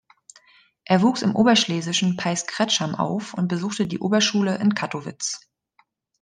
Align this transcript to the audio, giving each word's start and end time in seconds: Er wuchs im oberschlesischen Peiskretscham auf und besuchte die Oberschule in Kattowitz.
Er 0.83 1.03
wuchs 1.03 1.21
im 1.21 1.35
oberschlesischen 1.35 2.17
Peiskretscham 2.17 2.95
auf 2.95 3.35
und 3.35 3.47
besuchte 3.47 3.85
die 3.85 3.99
Oberschule 3.99 4.57
in 4.57 4.73
Kattowitz. 4.73 5.47